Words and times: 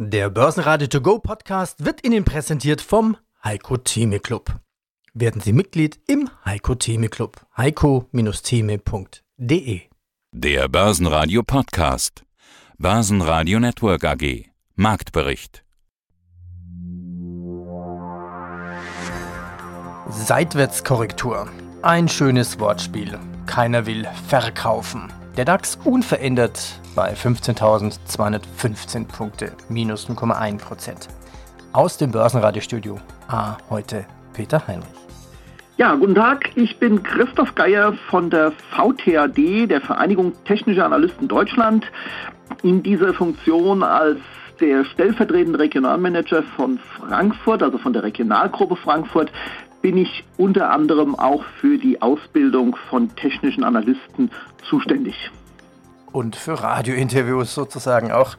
Der 0.00 0.30
Börsenradio 0.30 0.86
To 0.86 1.00
Go 1.00 1.18
Podcast 1.18 1.84
wird 1.84 2.06
Ihnen 2.06 2.24
präsentiert 2.24 2.80
vom 2.80 3.16
Heiko 3.42 3.78
Theme 3.78 4.20
Club. 4.20 4.60
Werden 5.12 5.40
Sie 5.40 5.52
Mitglied 5.52 5.98
im 6.06 6.30
Heiko 6.44 6.76
Theme 6.76 7.08
Club. 7.08 7.44
heiko-theme.de 7.56 9.80
Der 10.30 10.68
Börsenradio 10.68 11.42
Podcast. 11.42 12.22
Börsenradio 12.78 13.58
Network 13.58 14.04
AG. 14.04 14.44
Marktbericht. 14.76 15.64
Seitwärtskorrektur. 20.08 21.48
Ein 21.82 22.06
schönes 22.06 22.60
Wortspiel. 22.60 23.18
Keiner 23.46 23.86
will 23.86 24.06
verkaufen. 24.28 25.12
Der 25.36 25.44
DAX 25.44 25.76
unverändert 25.84 26.80
bei 26.98 27.14
15.215 27.14 29.06
Punkte, 29.06 29.52
minus 29.68 30.08
0,1 30.10 30.58
Prozent. 30.58 31.06
Aus 31.72 31.96
dem 31.96 32.10
Börsenradiostudio 32.10 32.98
A 33.28 33.56
heute 33.70 34.04
Peter 34.32 34.66
Heinrich. 34.66 34.88
Ja, 35.76 35.94
guten 35.94 36.16
Tag. 36.16 36.50
Ich 36.56 36.76
bin 36.80 37.04
Christoph 37.04 37.54
Geier 37.54 37.92
von 38.10 38.30
der 38.30 38.50
VTAD, 38.72 39.68
der 39.70 39.80
Vereinigung 39.80 40.32
Technischer 40.44 40.86
Analysten 40.86 41.28
Deutschland, 41.28 41.86
in 42.64 42.82
dieser 42.82 43.14
Funktion 43.14 43.84
als 43.84 44.18
der 44.60 44.84
stellvertretende 44.84 45.60
Regionalmanager 45.60 46.42
von 46.56 46.80
Frankfurt, 46.96 47.62
also 47.62 47.78
von 47.78 47.92
der 47.92 48.02
Regionalgruppe 48.02 48.74
Frankfurt, 48.74 49.30
bin 49.82 49.98
ich 49.98 50.24
unter 50.36 50.72
anderem 50.72 51.14
auch 51.16 51.44
für 51.60 51.78
die 51.78 52.02
Ausbildung 52.02 52.74
von 52.90 53.14
technischen 53.14 53.62
Analysten 53.62 54.32
zuständig. 54.68 55.30
Und 56.18 56.34
für 56.34 56.60
Radiointerviews 56.60 57.54
sozusagen 57.54 58.10
auch. 58.10 58.34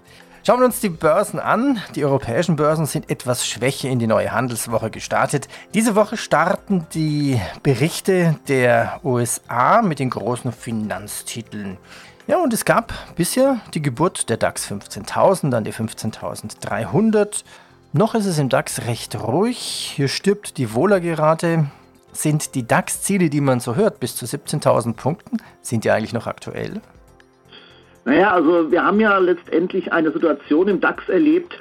Schauen 0.45 0.59
wir 0.59 0.65
uns 0.65 0.81
die 0.81 0.89
Börsen 0.89 1.39
an. 1.39 1.79
Die 1.95 2.03
europäischen 2.03 2.57
Börsen 2.57 2.85
sind 2.85 3.09
etwas 3.09 3.47
schwächer 3.47 3.88
in 3.88 3.99
die 3.99 4.07
neue 4.07 4.33
Handelswoche 4.33 4.89
gestartet. 4.89 5.47
Diese 5.73 5.95
Woche 5.95 6.17
starten 6.17 6.88
die 6.94 7.39
Berichte 7.63 8.38
der 8.50 9.00
USA 9.05 9.81
mit 9.81 10.00
den 10.00 10.09
großen 10.09 10.52
Finanztiteln. 10.52 11.77
Ja, 12.27 12.44
und 12.44 12.53
es 12.53 12.66
gab 12.66 12.91
bisher 13.16 13.61
die 13.73 13.81
Geburt 13.81 14.30
der 14.30 14.35
DAX 14.35 14.69
15.000, 14.69 15.50
dann 15.50 15.63
die 15.63 15.72
15.300. 15.72 17.45
Noch 17.94 18.13
ist 18.13 18.25
es 18.25 18.39
im 18.39 18.50
DAX 18.50 18.88
recht 18.88 19.16
ruhig. 19.16 19.94
Hier 19.95 20.09
stirbt 20.09 20.57
die 20.57 20.73
Wohlergerate. 20.73 21.67
Sind 22.11 22.55
die 22.55 22.67
DAX-Ziele, 22.67 23.30
die 23.30 23.39
man 23.39 23.61
so 23.61 23.75
hört, 23.75 24.02
bis 24.02 24.17
zu 24.17 24.25
17.000 24.25 24.95
Punkten, 24.95 25.38
sind 25.61 25.85
die 25.85 25.91
eigentlich 25.91 26.11
noch 26.11 26.27
aktuell? 26.27 26.81
Naja, 28.09 28.31
also 28.31 28.71
wir 28.71 28.83
haben 28.83 28.99
ja 28.99 29.19
letztendlich 29.19 29.93
eine 29.93 30.11
Situation 30.11 30.67
im 30.67 30.79
DAX 30.79 31.07
erlebt, 31.09 31.55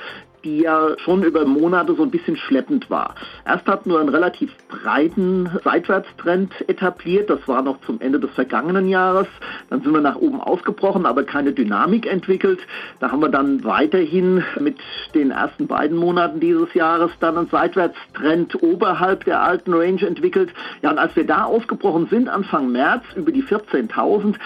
die 0.48 0.60
ja 0.60 0.98
schon 0.98 1.22
über 1.22 1.44
Monate 1.44 1.94
so 1.94 2.02
ein 2.02 2.10
bisschen 2.10 2.36
schleppend 2.36 2.88
war. 2.88 3.14
Erst 3.44 3.66
hatten 3.66 3.90
wir 3.90 4.00
einen 4.00 4.08
relativ 4.08 4.50
breiten 4.68 5.50
Seitwärtstrend 5.62 6.68
etabliert, 6.68 7.28
das 7.28 7.46
war 7.46 7.60
noch 7.60 7.80
zum 7.82 8.00
Ende 8.00 8.18
des 8.18 8.30
vergangenen 8.30 8.88
Jahres. 8.88 9.26
Dann 9.68 9.82
sind 9.82 9.92
wir 9.92 10.00
nach 10.00 10.16
oben 10.16 10.40
ausgebrochen, 10.40 11.04
aber 11.04 11.24
keine 11.24 11.52
Dynamik 11.52 12.06
entwickelt. 12.06 12.60
Da 12.98 13.10
haben 13.10 13.20
wir 13.20 13.28
dann 13.28 13.62
weiterhin 13.64 14.42
mit 14.58 14.78
den 15.14 15.32
ersten 15.32 15.66
beiden 15.66 15.98
Monaten 15.98 16.40
dieses 16.40 16.72
Jahres 16.72 17.10
dann 17.20 17.36
einen 17.36 17.48
Seitwärtstrend 17.48 18.62
oberhalb 18.62 19.24
der 19.24 19.42
alten 19.42 19.74
Range 19.74 20.00
entwickelt. 20.06 20.50
Ja, 20.80 20.90
und 20.90 20.98
als 20.98 21.14
wir 21.14 21.26
da 21.26 21.44
ausgebrochen 21.44 22.08
sind, 22.10 22.30
Anfang 22.30 22.72
März 22.72 23.04
über 23.16 23.32
die 23.32 23.42
14.000, 23.42 24.36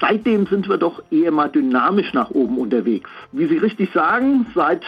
seitdem 0.00 0.46
sind 0.46 0.70
wir 0.70 0.78
doch 0.78 1.02
eher 1.10 1.32
mal 1.32 1.48
dynamisch 1.48 2.14
nach 2.14 2.30
oben 2.30 2.56
unterwegs. 2.56 3.10
Wie 3.32 3.46
Sie 3.46 3.58
richtig 3.58 3.92
sagen, 3.92 4.46
seit 4.54 4.84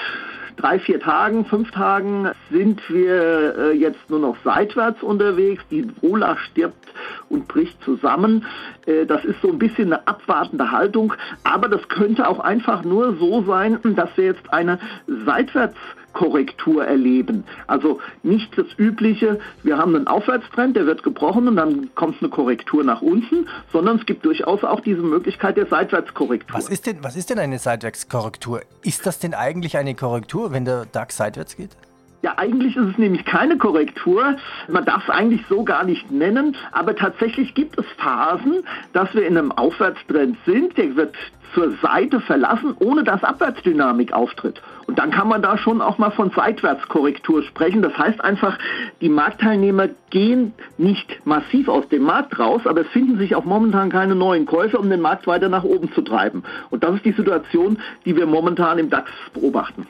drei, 0.63 0.79
vier 0.79 1.01
Tagen, 1.01 1.45
fünf 1.45 1.73
Tagen 1.73 2.31
sind 2.51 2.81
wir 2.89 3.59
äh, 3.59 3.73
jetzt 3.73 4.09
nur 4.09 4.21
noch 4.21 4.37
seitwärts 4.45 5.03
unterwegs. 5.03 5.63
Die 5.71 5.89
Wohler 6.01 6.37
stirbt 6.37 6.89
und 7.29 7.49
bricht 7.49 7.83
zusammen. 7.83 8.47
Äh, 8.86 9.05
das 9.07 9.25
ist 9.25 9.42
so 9.42 9.48
ein 9.48 9.59
bisschen 9.59 9.92
eine 9.92 10.07
abwartende 10.07 10.70
Haltung, 10.70 11.14
aber 11.42 11.69
das 11.69 11.89
könnte 11.89 12.29
auch 12.29 12.39
einfach 12.39 12.85
nur 12.85 13.17
so 13.17 13.42
sein, 13.42 13.79
dass 13.83 14.17
wir 14.17 14.25
jetzt 14.25 14.53
eine 14.53 14.79
seitwärts 15.27 15.77
Korrektur 16.12 16.84
erleben. 16.84 17.45
Also 17.67 18.00
nicht 18.23 18.56
das 18.56 18.67
übliche, 18.77 19.40
wir 19.62 19.78
haben 19.78 19.95
einen 19.95 20.06
Aufwärtstrend, 20.06 20.77
der 20.77 20.86
wird 20.86 21.02
gebrochen 21.02 21.48
und 21.48 21.56
dann 21.56 21.95
kommt 21.95 22.20
eine 22.20 22.30
Korrektur 22.30 22.84
nach 22.84 23.02
unten, 23.02 23.48
sondern 23.73 23.98
es 23.98 24.06
gibt 24.06 24.24
durchaus 24.24 24.64
auch 24.64 24.80
diese 24.80 25.02
Möglichkeit 25.02 25.56
der 25.56 25.67
Seitwärtskorrektur. 25.67 26.56
Was 26.56 26.68
ist 26.68 26.86
denn, 26.86 27.02
was 27.02 27.17
ist 27.17 27.30
denn 27.30 27.39
eine 27.39 27.58
Seitwärtskorrektur? 27.58 28.62
Ist 28.83 29.06
das 29.06 29.18
denn 29.18 29.34
eigentlich 29.34 29.77
eine 29.77 29.95
Korrektur, 29.95 30.52
wenn 30.52 30.64
der 30.64 30.86
DAX 30.86 31.17
seitwärts 31.17 31.56
geht? 31.56 31.77
Ja, 32.23 32.35
eigentlich 32.37 32.77
ist 32.77 32.91
es 32.91 32.99
nämlich 32.99 33.25
keine 33.25 33.59
Korrektur. 33.59 34.37
Man 34.69 34.85
darf 34.85 35.03
es 35.09 35.11
eigentlich 35.11 35.45
so 35.49 35.65
gar 35.65 35.83
nicht 35.83 36.13
nennen, 36.13 36.57
aber 36.71 36.95
tatsächlich 36.95 37.53
gibt 37.55 37.77
es 37.77 37.85
Phasen, 37.99 38.63
dass 38.93 39.13
wir 39.13 39.27
in 39.27 39.37
einem 39.37 39.51
Aufwärtstrend 39.51 40.39
sind. 40.47 40.79
Der 40.79 40.95
wird 40.95 41.17
zur 41.53 41.73
Seite 41.83 42.21
verlassen, 42.21 42.77
ohne 42.79 43.03
dass 43.03 43.25
Abwärtsdynamik 43.25 44.13
auftritt. 44.13 44.63
Und 44.87 45.01
dann 45.01 45.11
kann 45.11 45.29
man 45.29 45.43
da 45.43 45.59
schon 45.59 45.83
auch 45.83 45.99
mal 45.99 46.11
von 46.11 46.31
Seitwärtskorrektur 46.31 47.43
sprechen. 47.43 47.83
Das 47.83 47.99
heißt 47.99 48.23
einfach, 48.23 48.57
die 49.01 49.09
Marktteilnehmer 49.09 49.89
gehen 50.11 50.55
nicht 50.79 51.27
massiv 51.27 51.69
aus 51.69 51.89
dem 51.89 52.05
Markt 52.05 52.39
raus, 52.39 52.63
aber 52.67 52.83
es 52.83 52.89
finden 52.89 53.19
sich 53.19 53.35
auch 53.35 53.45
momentan 53.45 53.91
keine 53.91 54.15
neuen 54.15 54.47
Käufer, 54.47 54.79
um 54.79 54.89
den 54.89 55.01
Markt 55.01 55.27
weiter 55.27 55.49
nach 55.49 55.65
oben 55.65 55.93
zu 55.93 56.03
treiben. 56.03 56.45
Und 56.71 56.85
das 56.85 56.95
ist 56.95 57.05
die 57.05 57.13
Situation, 57.13 57.79
die 58.05 58.17
wir 58.17 58.27
momentan 58.27 58.79
im 58.79 58.91
DAX 58.91 59.11
beobachten. 59.35 59.89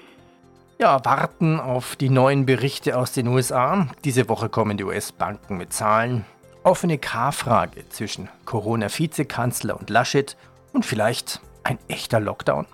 Ja, 0.83 1.05
warten 1.05 1.61
auf 1.61 1.95
die 1.95 2.11
neuen 2.11 2.45
Berichte 2.45 2.99
aus 2.99 3.13
den 3.13 3.29
USA. 3.29 3.87
Diese 4.03 4.29
Woche 4.29 4.49
kommen 4.49 4.77
die 4.77 4.83
US-Banken 4.83 5.57
mit 5.57 5.73
Zahlen. 5.73 6.25
Offene 6.65 6.99
K-Frage 6.99 7.89
zwischen 7.89 8.29
Corona-Vizekanzler 8.47 9.79
und 9.79 9.91
Laschet 9.91 10.37
und 10.73 10.85
vielleicht 10.85 11.41
ein 11.63 11.79
echter 11.87 12.19
Lockdown. 12.19 12.67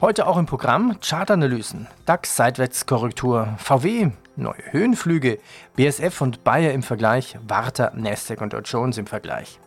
Heute 0.00 0.26
auch 0.26 0.36
im 0.36 0.46
Programm 0.46 0.98
Chartanalysen, 1.00 1.86
DAX 2.04 2.34
Seitwärtskorrektur, 2.34 3.46
VW, 3.58 4.10
neue 4.34 4.72
Höhenflüge, 4.72 5.38
BSF 5.76 6.20
und 6.20 6.42
Bayer 6.42 6.72
im 6.72 6.82
Vergleich, 6.82 7.38
Warta, 7.46 7.92
Nasdaq 7.94 8.40
und 8.40 8.54
Dow 8.54 8.60
Jones 8.64 8.98
im 8.98 9.06
Vergleich. 9.06 9.60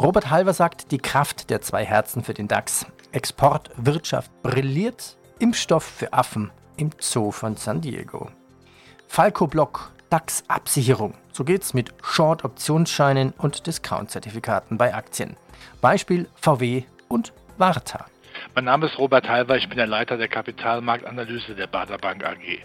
Robert 0.00 0.30
Halver 0.30 0.54
sagt, 0.54 0.90
die 0.90 0.96
Kraft 0.96 1.50
der 1.50 1.60
zwei 1.60 1.84
Herzen 1.84 2.24
für 2.24 2.32
den 2.32 2.48
DAX. 2.48 2.86
Exportwirtschaft 3.12 4.30
brilliert, 4.42 5.18
Impfstoff 5.38 5.84
für 5.84 6.14
Affen 6.14 6.50
im 6.78 6.90
Zoo 6.98 7.30
von 7.30 7.56
San 7.56 7.80
Diego. 7.80 8.30
Falco 9.06 9.46
Block, 9.46 9.92
DAX-Absicherung. 10.10 11.14
So 11.32 11.44
geht's 11.44 11.74
mit 11.74 11.92
Short-Optionsscheinen 12.02 13.34
und 13.36 13.66
Discount-Zertifikaten 13.66 14.78
bei 14.78 14.94
Aktien. 14.94 15.36
Beispiel 15.80 16.28
VW 16.34 16.84
und 17.08 17.32
Warta. 17.58 18.06
Mein 18.54 18.64
Name 18.64 18.86
ist 18.86 18.98
Robert 18.98 19.28
Halver, 19.28 19.56
ich 19.56 19.68
bin 19.68 19.78
der 19.78 19.86
Leiter 19.86 20.16
der 20.16 20.28
Kapitalmarktanalyse 20.28 21.54
der 21.54 21.66
Bader 21.66 21.98
Bank 21.98 22.24
AG. 22.24 22.64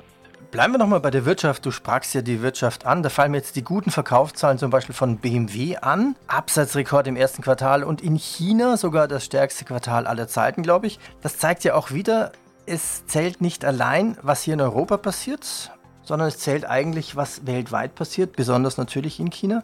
Bleiben 0.51 0.73
wir 0.73 0.77
nochmal 0.77 0.99
bei 0.99 1.09
der 1.09 1.25
Wirtschaft. 1.25 1.65
Du 1.65 1.71
sprachst 1.71 2.13
ja 2.13 2.21
die 2.21 2.43
Wirtschaft 2.43 2.85
an. 2.85 3.01
Da 3.01 3.09
fallen 3.09 3.31
mir 3.31 3.37
jetzt 3.37 3.55
die 3.55 3.63
guten 3.63 3.89
Verkaufszahlen 3.89 4.59
zum 4.59 4.69
Beispiel 4.69 4.93
von 4.93 5.17
BMW 5.17 5.77
an. 5.77 6.15
Absatzrekord 6.27 7.07
im 7.07 7.15
ersten 7.15 7.41
Quartal 7.41 7.83
und 7.83 8.01
in 8.01 8.17
China 8.17 8.77
sogar 8.77 9.07
das 9.07 9.25
stärkste 9.25 9.65
Quartal 9.65 10.05
aller 10.05 10.27
Zeiten, 10.27 10.61
glaube 10.61 10.85
ich. 10.85 10.99
Das 11.23 11.39
zeigt 11.39 11.63
ja 11.63 11.73
auch 11.73 11.89
wieder, 11.89 12.33
es 12.65 13.05
zählt 13.07 13.41
nicht 13.41 13.65
allein, 13.65 14.17
was 14.21 14.43
hier 14.43 14.53
in 14.53 14.61
Europa 14.61 14.97
passiert, 14.97 15.71
sondern 16.03 16.27
es 16.27 16.39
zählt 16.39 16.65
eigentlich, 16.65 17.15
was 17.15 17.45
weltweit 17.45 17.95
passiert, 17.95 18.35
besonders 18.35 18.77
natürlich 18.77 19.19
in 19.19 19.29
China. 19.29 19.63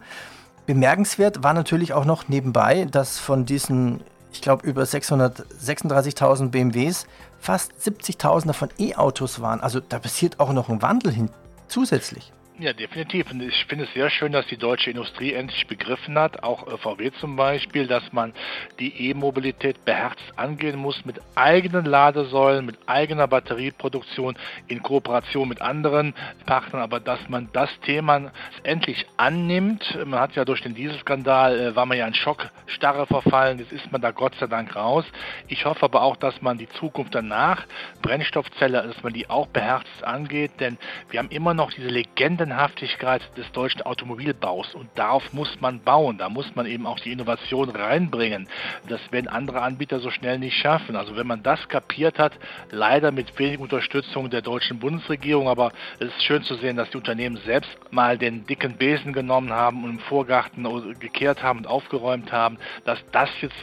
Bemerkenswert 0.66 1.44
war 1.44 1.54
natürlich 1.54 1.94
auch 1.94 2.06
noch 2.06 2.28
nebenbei, 2.28 2.86
dass 2.86 3.18
von 3.18 3.46
diesen, 3.46 4.02
ich 4.32 4.42
glaube, 4.42 4.68
über 4.68 4.84
636.000 4.84 6.50
BMWs 6.50 7.08
fast 7.40 7.72
70.000 7.82 8.48
davon 8.48 8.70
E-Autos 8.78 9.42
waren. 9.42 9.62
Also 9.62 9.80
da 9.80 10.00
passiert 10.00 10.40
auch 10.40 10.54
noch 10.54 10.70
ein 10.70 10.82
Wandel 10.82 11.12
hin 11.12 11.30
zusätzlich. 11.68 12.32
Ja, 12.62 12.74
definitiv. 12.74 13.32
Und 13.32 13.42
ich 13.42 13.66
finde 13.68 13.86
es 13.86 13.94
sehr 13.94 14.10
schön, 14.10 14.34
dass 14.34 14.46
die 14.48 14.58
deutsche 14.58 14.92
Industrie 14.92 15.32
endlich 15.32 15.66
begriffen 15.68 16.20
hat, 16.20 16.44
auch 16.44 16.68
VW 16.80 17.10
zum 17.22 17.38
Beispiel, 17.38 17.88
dass 17.88 18.12
man 18.12 18.34
die 18.80 19.10
E-Mobilität 19.10 19.86
beherzt 19.86 20.34
angehen 20.36 20.78
muss 20.78 21.06
mit 21.06 21.22
eigenen 21.36 21.86
Ladesäulen, 21.86 22.66
mit 22.66 22.78
eigener 22.86 23.30
Batterieproduktion 23.30 24.36
in 24.68 24.84
Kooperation 24.84 25.48
mit 25.48 25.62
anderen 25.62 26.14
Partnern, 26.46 26.82
aber 26.82 27.00
dass 27.00 27.30
man 27.30 27.48
das 27.54 27.70
Thema 27.80 28.30
endlich 28.64 29.06
annimmt. 29.16 29.98
Man 30.06 30.20
hat 30.20 30.36
ja 30.36 30.44
durch 30.44 30.62
den 30.62 30.76
Dieselskandal, 30.76 31.58
äh, 31.58 31.76
war 31.78 31.86
man 31.86 31.98
ja 31.98 32.08
in 32.08 32.14
Schockstarre 32.14 33.08
verfallen, 33.08 33.60
jetzt 33.60 33.72
ist 33.72 33.90
man 33.90 34.02
da 34.02 34.12
Gott 34.12 34.36
sei 34.36 34.48
Dank 34.48 34.76
raus. 34.76 35.06
Ich 35.48 35.64
hoffe 35.64 35.86
aber 35.86 36.02
auch, 36.02 36.18
dass 36.18 36.42
man 36.42 36.58
die 36.58 36.68
Zukunft 36.72 37.16
danach, 37.16 37.66
Brennstoffzelle, 38.02 38.84
dass 38.86 39.02
man 39.02 39.14
die 39.14 39.30
auch 39.30 39.48
beherzt 39.48 40.04
angeht, 40.04 40.52
denn 40.60 40.78
wir 41.10 41.20
haben 41.20 41.30
immer 41.30 41.54
noch 41.54 41.72
diese 41.72 41.88
Legenden 41.88 42.49
Sagenhaftigkeit 42.50 43.22
des 43.38 43.52
deutschen 43.52 43.84
Automobilbaus 43.84 44.74
und 44.74 44.90
darauf 44.96 45.34
muss 45.34 45.62
man 45.62 45.82
bauen. 45.82 46.18
Da 46.18 46.30
muss 46.30 46.56
man 46.56 46.66
eben 46.66 46.86
auch 46.86 47.00
die 47.00 47.12
Innovation 47.12 47.70
reinbringen. 47.70 48.48
Das 48.88 49.00
werden 49.12 49.28
andere 49.28 49.62
Anbieter 49.62 50.00
so 50.00 50.10
schnell 50.10 50.40
nicht 50.40 50.58
schaffen. 50.58 50.96
Also 50.96 51.16
wenn 51.16 51.28
man 51.28 51.44
das 51.44 51.68
kapiert 51.70 52.18
hat, 52.18 52.34
leider 52.72 53.12
mit 53.12 53.38
wenig 53.38 53.60
Unterstützung 53.60 54.30
der 54.30 54.42
deutschen 54.42 54.80
Bundesregierung, 54.80 55.48
aber 55.48 55.72
es 56.00 56.08
ist 56.08 56.24
schön 56.24 56.44
zu 56.44 56.56
sehen, 56.56 56.76
dass 56.76 56.90
die 56.90 56.98
Unternehmen 56.98 57.38
selbst 57.46 57.70
mal 57.92 58.18
den 58.18 58.46
dicken 58.46 58.78
Besen 58.78 59.14
genommen 59.14 59.52
haben 59.52 59.84
und 59.84 59.92
im 59.92 60.00
Vorgarten 60.00 60.68
gekehrt 61.00 61.44
haben 61.44 61.60
und 61.60 61.68
aufgeräumt 61.68 62.32
haben, 62.32 62.58
dass 62.86 63.00
das 63.12 63.30
jetzt 63.42 63.56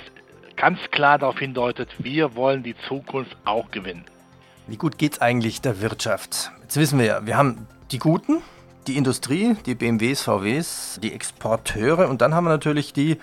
ganz 0.57 0.79
klar 0.91 1.19
darauf 1.19 1.39
hindeutet, 1.39 1.89
wir 1.99 2.35
wollen 2.35 2.63
die 2.63 2.77
Zukunft 2.89 3.37
auch 3.45 3.71
gewinnen. 3.71 4.05
Wie 4.69 4.77
gut 4.77 4.97
geht 4.99 5.15
es 5.15 5.21
eigentlich 5.21 5.61
der 5.61 5.81
Wirtschaft? 5.81 6.51
Jetzt 6.63 6.77
wissen 6.77 6.99
wir 6.99 7.07
ja, 7.07 7.27
wir 7.27 7.37
haben 7.37 7.69
die 7.93 7.99
Guten, 7.99 8.43
die 8.87 8.97
Industrie, 8.97 9.57
die 9.67 9.75
BMWs, 9.75 10.23
VWs, 10.23 11.01
die 11.03 11.13
Exporteure 11.13 12.09
und 12.09 12.23
dann 12.23 12.35
haben 12.35 12.45
wir 12.45 12.51
natürlich 12.51 12.93
die, 12.93 13.17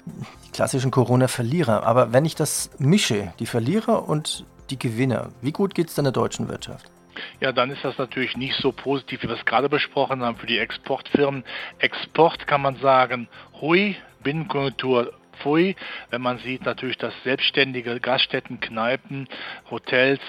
die 0.46 0.52
klassischen 0.52 0.92
Corona-Verlierer. 0.92 1.84
Aber 1.84 2.14
wenn 2.14 2.26
ich 2.26 2.36
das 2.36 2.70
mische, 2.80 3.34
die 3.40 3.46
Verlierer 3.46 4.08
und 4.08 4.46
die 4.70 4.80
Gewinner, 4.80 5.30
wie 5.42 5.52
gut 5.52 5.76
geht 5.76 5.90
es 5.90 5.96
dann 5.96 6.06
der 6.06 6.12
deutschen 6.12 6.50
Wirtschaft? 6.50 6.92
Ja, 7.40 7.52
dann 7.52 7.70
ist 7.70 7.84
das 7.84 7.98
natürlich 7.98 8.36
nicht 8.38 8.56
so 8.60 8.72
positiv, 8.72 9.24
wie 9.24 9.28
wir 9.28 9.36
es 9.36 9.46
gerade 9.46 9.70
besprochen 9.70 10.24
haben 10.24 10.38
für 10.38 10.48
die 10.48 10.58
Exportfirmen. 10.58 11.44
Export 11.80 12.48
kann 12.48 12.62
man 12.62 12.76
sagen, 12.78 13.28
hui, 13.62 13.96
Binnenkonjunktur 14.24 15.14
Pfui, 15.44 15.76
wenn 16.10 16.22
man 16.22 16.40
sieht 16.40 16.66
natürlich, 16.66 16.98
dass 16.98 17.14
selbstständige 17.24 18.00
Gaststätten, 18.00 18.60
Kneipen, 18.60 19.28
Hotels, 19.70 20.22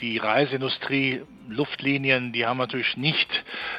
die 0.00 0.16
Reiseindustrie, 0.18 1.22
Luftlinien, 1.48 2.32
die 2.32 2.46
haben 2.46 2.58
natürlich 2.58 2.96
nicht 2.96 3.28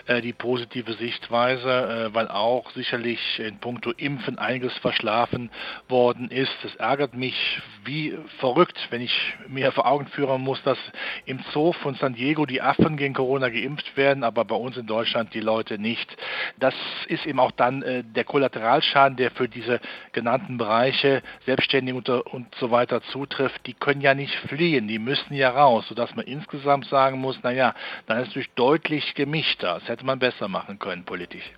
äh, 0.05 0.21
die 0.21 0.33
positive 0.33 0.93
Sichtweise, 0.93 2.09
äh, 2.11 2.13
weil 2.13 2.27
auch 2.27 2.69
sicherlich 2.71 3.39
in 3.39 3.59
puncto 3.59 3.91
Impfen 3.91 4.37
einiges 4.37 4.77
verschlafen 4.79 5.49
worden 5.87 6.29
ist. 6.29 6.51
Es 6.65 6.75
ärgert 6.75 7.15
mich 7.15 7.61
wie 7.83 8.17
verrückt, 8.39 8.77
wenn 8.89 9.01
ich 9.01 9.35
mir 9.47 9.71
vor 9.71 9.85
Augen 9.85 10.07
führen 10.07 10.41
muss, 10.41 10.61
dass 10.63 10.77
im 11.25 11.39
Zoo 11.51 11.73
von 11.73 11.95
San 11.95 12.13
Diego 12.13 12.45
die 12.45 12.61
Affen 12.61 12.97
gegen 12.97 13.13
Corona 13.13 13.49
geimpft 13.49 13.97
werden, 13.97 14.23
aber 14.23 14.45
bei 14.45 14.55
uns 14.55 14.77
in 14.77 14.85
Deutschland 14.85 15.33
die 15.33 15.39
Leute 15.39 15.77
nicht. 15.77 16.15
Das 16.59 16.73
ist 17.07 17.25
eben 17.25 17.39
auch 17.39 17.51
dann 17.51 17.81
äh, 17.81 18.03
der 18.03 18.23
Kollateralschaden, 18.23 19.17
der 19.17 19.31
für 19.31 19.49
diese 19.49 19.79
genannten 20.11 20.57
Bereiche, 20.57 21.21
Selbstständige 21.45 21.97
und, 21.97 22.09
und 22.09 22.53
so 22.55 22.71
weiter 22.71 23.01
zutrifft. 23.03 23.65
Die 23.65 23.73
können 23.73 24.01
ja 24.01 24.13
nicht 24.13 24.35
fliehen, 24.47 24.87
die 24.87 24.99
müssen 24.99 25.33
ja 25.33 25.49
raus, 25.49 25.85
sodass 25.87 26.15
man 26.15 26.25
insgesamt 26.25 26.85
sagen 26.85 27.19
muss, 27.19 27.41
naja, 27.43 27.73
dann 28.05 28.17
ist 28.17 28.23
es 28.23 28.27
natürlich 28.29 28.53
deutlich 28.55 29.15
gemischter. 29.15 29.79
Das 29.79 29.87
hätte 29.87 30.05
man 30.05 30.19
besser 30.19 30.47
machen 30.47 30.79
können 30.79 31.03
politisch. 31.03 31.51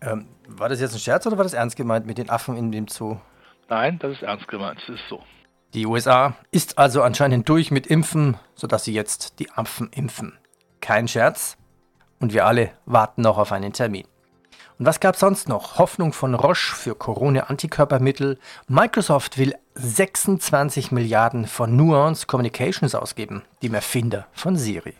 Ähm, 0.00 0.26
war 0.48 0.68
das 0.68 0.80
jetzt 0.80 0.94
ein 0.94 0.98
Scherz 0.98 1.26
oder 1.26 1.36
war 1.38 1.44
das 1.44 1.54
ernst 1.54 1.76
gemeint 1.76 2.06
mit 2.06 2.18
den 2.18 2.28
Affen 2.28 2.56
in 2.56 2.72
dem 2.72 2.88
Zoo? 2.88 3.18
Nein, 3.68 3.98
das 3.98 4.12
ist 4.12 4.22
ernst 4.22 4.48
gemeint, 4.48 4.78
es 4.82 4.88
ist 4.88 5.08
so. 5.08 5.22
Die 5.74 5.86
USA 5.86 6.36
ist 6.52 6.78
also 6.78 7.02
anscheinend 7.02 7.48
durch 7.48 7.72
mit 7.72 7.88
Impfen, 7.88 8.36
sodass 8.54 8.84
sie 8.84 8.94
jetzt 8.94 9.40
die 9.40 9.50
Affen 9.50 9.90
impfen. 9.92 10.38
Kein 10.80 11.08
Scherz. 11.08 11.58
Und 12.20 12.32
wir 12.32 12.46
alle 12.46 12.70
warten 12.86 13.22
noch 13.22 13.38
auf 13.38 13.50
einen 13.50 13.72
Termin. 13.72 14.06
Und 14.78 14.86
was 14.86 15.00
gab 15.00 15.16
sonst 15.16 15.48
noch? 15.48 15.78
Hoffnung 15.78 16.12
von 16.12 16.34
Roche 16.34 16.76
für 16.76 16.94
Corona-Antikörpermittel. 16.94 18.38
Microsoft 18.68 19.36
will 19.36 19.54
26 19.74 20.92
Milliarden 20.92 21.44
von 21.46 21.76
Nuance 21.76 22.28
Communications 22.28 22.94
ausgeben, 22.94 23.42
dem 23.64 23.74
Erfinder 23.74 24.28
von 24.32 24.56
Siri. 24.56 24.94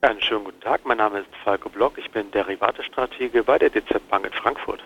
Einen 0.00 0.22
schönen 0.22 0.44
guten 0.44 0.60
Tag, 0.62 0.80
mein 0.86 0.98
Name 0.98 1.20
ist 1.20 1.28
Falco 1.44 1.68
Block, 1.68 1.98
ich 1.98 2.10
bin 2.12 2.30
Derivatestratege 2.30 3.42
bei 3.42 3.58
der 3.58 3.68
DZ 3.68 4.00
Bank 4.08 4.24
in 4.24 4.32
Frankfurt. 4.32 4.80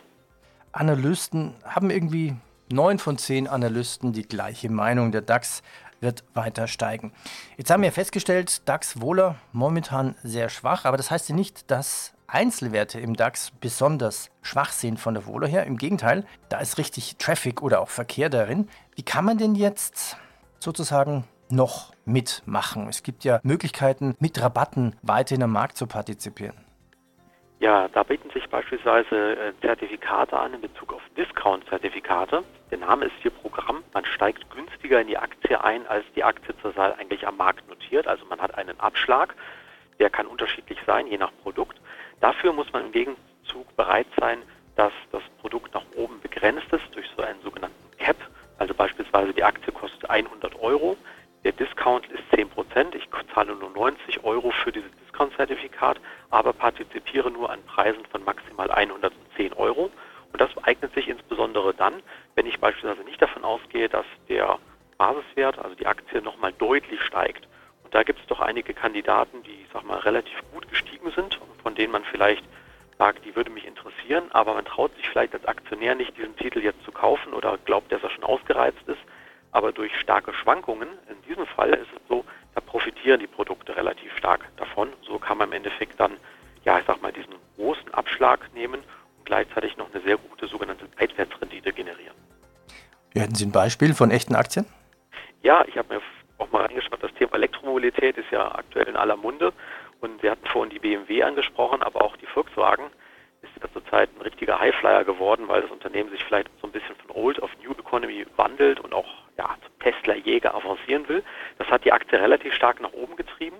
Analysten 0.73 1.55
haben 1.65 1.91
irgendwie 1.91 2.35
neun 2.73 2.99
von 2.99 3.19
zehn 3.19 3.47
Analysten 3.47 4.13
die 4.13 4.27
gleiche 4.27 4.71
Meinung. 4.71 5.13
Der 5.13 5.23
DAX 5.23 5.63
wird 6.01 6.25
weiter 6.35 6.67
steigen. 6.67 7.13
Jetzt 7.57 7.71
haben 7.71 7.83
wir 7.83 7.93
festgestellt, 7.93 8.69
DAX 8.69 9.01
Wohler 9.01 9.37
momentan 9.53 10.17
sehr 10.23 10.49
schwach, 10.49 10.85
aber 10.85 10.97
das 10.97 11.11
heißt 11.11 11.29
ja 11.29 11.35
nicht, 11.35 11.71
dass 11.71 12.13
Einzelwerte 12.27 12.99
im 12.99 13.15
DAX 13.15 13.53
besonders 13.61 14.31
schwach 14.41 14.73
sind 14.73 14.99
von 14.99 15.15
der 15.15 15.27
Wohler 15.27 15.47
her. 15.47 15.65
Im 15.67 15.77
Gegenteil, 15.77 16.25
da 16.49 16.59
ist 16.59 16.79
richtig 16.79 17.17
Traffic 17.19 17.63
oder 17.63 17.81
auch 17.81 17.91
Verkehr 17.91 18.31
darin. 18.31 18.69
Wie 18.97 19.03
kann 19.03 19.25
man 19.25 19.39
denn 19.39 19.55
jetzt 19.55 20.17
sozusagen 20.59 21.25
noch 21.51 21.93
mitmachen? 22.07 22.89
Es 22.89 23.03
gibt 23.03 23.25
ja 23.25 23.41
Möglichkeiten, 23.43 24.17
mit 24.19 24.41
Rabatten 24.41 24.97
weiterhin 25.03 25.43
am 25.43 25.53
Markt 25.53 25.77
zu 25.77 25.87
partizipieren. 25.87 26.57
Ja, 27.63 27.87
da 27.87 28.03
bieten 28.03 28.29
sich 28.31 28.49
beispielsweise 28.49 29.37
äh, 29.37 29.53
Zertifikate 29.61 30.37
an 30.37 30.53
in 30.53 30.61
Bezug 30.61 30.93
auf 30.95 31.03
Discount-Zertifikate. 31.17 32.43
Der 32.73 32.79
Name 32.79 33.05
ist 33.05 33.15
hier 33.23 33.31
Programm. 33.31 33.85
Man 33.95 34.05
steigt 34.05 34.51
günstiger 34.51 35.01
in 35.01 35.07
die 35.07 35.17
Aktie 35.17 35.63
ein, 35.63 35.87
als 35.87 36.05
die 36.17 36.25
Aktie 36.25 36.57
zurzeit 36.61 36.99
eigentlich 36.99 37.25
am 37.25 37.37
Markt 37.37 37.69
notiert. 37.69 38.09
Also 38.09 38.27
man 38.27 38.41
hat 38.41 38.59
einen 38.59 38.81
Abschlag. 38.81 39.37
Der 40.01 40.11
kann 40.11 40.27
unterschiedlich 40.27 40.77
sein, 40.89 41.07
je 41.07 41.19
nach 41.19 41.31
Produkt. 41.45 41.81
Dafür 42.19 42.53
muss 42.53 42.73
man 42.73 42.87
im 42.87 42.91
Gegenzug 42.91 43.77
bereit 43.77 44.09
sein, 44.19 44.43
dass 44.75 44.93
das 45.13 45.23
Produkt 45.41 45.73
nach 45.73 45.85
oben 45.95 46.21
begrenzt 46.21 46.67
ist 46.73 46.93
durch 46.97 47.07
so 47.17 47.23
einen 47.23 47.41
sogenannten 47.43 47.97
Cap. 47.97 48.17
Also 48.59 48.75
beispielsweise 48.75 49.33
die 49.33 49.45
Aktie 49.45 49.73
kostet 49.73 50.11
100 50.11 50.59
Euro. 50.59 50.97
Der 51.45 51.53
Discount 51.53 52.07
ist 52.07 52.23
10 52.35 52.49
Prozent. 52.51 52.95
Ich 52.95 53.09
zahle 53.35 53.55
nur 53.55 53.71
90 53.71 54.25
Euro 54.25 54.51
für 54.51 54.73
dieses 54.73 54.91
Discount-Zertifikat, 55.03 56.01
aber 56.31 56.53
partizipiere 56.53 57.31
nur 57.31 57.51
an 57.51 57.63
Preisen 57.65 58.05
von 58.07 58.25
maximal 58.25 58.71
110 58.71 59.53
Euro. 59.55 59.91
Und 60.33 60.41
das 60.41 60.51
eignet 60.63 60.95
sich 60.95 61.09
insbesondere 61.09 61.75
dann, 61.75 61.95
wenn 62.35 62.47
ich 62.47 62.61
beispielsweise 62.61 63.05
nicht 63.05 63.21
davon 63.21 63.45
ausgehe, 63.45 63.89
dass 63.89 64.07
der 64.29 64.59
Basiswert, 64.99 65.59
also 65.59 65.75
die 65.75 65.87
Aktie, 65.87 66.23
nochmal 66.23 66.53
deutlich 66.53 67.03
steigt. 67.03 67.47
Und 67.85 67.95
da 67.95 68.03
gibt 68.03 68.21
es 68.21 68.27
doch 68.27 68.41
einige 68.41 68.73
Kandidaten, 68.73 69.43
die, 69.43 69.63
ich 69.63 69.69
sag 69.73 69.85
mal, 69.85 69.99
relativ 69.99 70.39
gut 70.53 70.69
gestiegen 70.71 71.11
sind 71.11 71.39
von 71.63 71.75
denen 71.75 71.93
man 71.93 72.05
vielleicht 72.05 72.45
sagt, 72.99 73.25
die 73.25 73.35
würde 73.35 73.51
mich 73.51 73.67
interessieren, 73.67 74.25
aber 74.33 74.55
man 74.55 74.65
traut 74.65 74.95
sich 74.97 75.09
vielleicht 75.09 75.35
als 75.35 75.47
Aktionär 75.47 75.95
nicht, 75.95 76.17
diesen 76.17 76.37
Titel 76.37 76.61
jetzt 76.61 76.85
zu 76.85 76.93
kaufen 76.93 77.33
oder 77.33 77.59
glaubt, 77.65 77.91
dass 77.91 78.03
er 78.03 78.11
schon 78.11 78.25
ausgereizt 78.25 78.83
ist. 78.87 79.01
Aber 79.53 79.71
durch 79.73 79.95
starke 80.01 80.33
Schwankungen, 80.33 80.89
in 81.09 81.23
diesem 81.29 81.47
Fall 81.47 81.71
ist 81.75 81.93
es 81.95 82.09
so, 82.09 82.25
da 82.55 82.61
profitieren 82.61 83.21
die 83.21 83.27
Produkte 83.27 83.77
relativ 83.77 84.17
stark 84.17 84.49
davon. 84.57 84.89
So 85.03 85.19
kann 85.19 85.39
man 85.39 85.49
im 85.49 85.55
Endeffekt 85.55 86.01
dann, 86.01 86.17
ja, 86.65 86.79
ich 86.79 86.87
sag 86.87 87.01
mal, 87.03 87.13
diesen 87.13 87.35
großen 87.57 87.93
Abschlag 87.95 88.53
nehmen 88.55 88.81
und 88.81 89.27
gleichzeitig 89.27 89.77
noch 89.77 89.93
eine 89.93 90.03
sehr 90.03 90.17
gute 90.17 90.47
sogenannte 90.49 90.87
Seitwärtsrendite 90.99 91.73
generieren. 91.73 92.17
Hätten 93.15 93.35
Sie 93.35 93.45
ein 93.45 93.53
Beispiel 93.53 93.95
von 93.95 94.11
echten 94.11 94.35
Aktien? 94.35 94.67
Ja, 95.43 95.65
ich 95.67 95.77
habe 95.77 95.95
mir 95.95 96.01
auch 96.39 96.51
mal 96.51 96.65
reingeschaut, 96.65 97.03
das 97.03 97.13
Thema 97.15 97.35
Elektromobilität 97.35 98.17
ist 98.17 98.31
ja 98.31 98.55
aktuell 98.55 98.89
in 98.89 98.97
aller 98.97 99.17
Munde 99.17 99.53
und 100.01 100.23
wir 100.23 100.31
hatten 100.31 100.47
vorhin 100.47 100.71
die 100.71 100.79
BMW 100.79 101.23
angesprochen, 101.23 101.83
aber 101.83 102.03
auch 102.03 102.17
die 102.17 102.27
Volkswagen 102.27 102.85
ist 103.43 103.51
ja 103.61 103.71
zurzeit 103.73 104.09
ein 104.17 104.23
richtiger 104.23 104.59
Highflyer 104.59 105.05
geworden, 105.05 105.49
weil 105.49 105.63
das 105.63 105.71
Unternehmen 105.71 106.11
sich 106.11 106.25
vielleicht 106.25 106.49
so 106.61 106.69
ein 106.69 106.73
bisschen 106.73 106.97
von 106.97 107.11
Old 107.15 107.43
auf 107.43 107.51
New 107.63 107.73
Economy 107.73 108.25
wandelt 108.37 108.81
und 108.81 108.95
auch 108.95 109.22
ja, 109.39 109.57
zum 109.65 109.79
Tesla-Jäger 109.81 110.55
avancieren 110.55 111.09
will. 111.09 111.23
Das 111.59 111.69
hat 111.69 111.85
die 111.85 111.93
Aktie 111.93 112.21
relativ 112.21 112.55
stark 112.55 112.81
nach 112.81 112.93
oben 112.93 113.17
getrieben. 113.17 113.57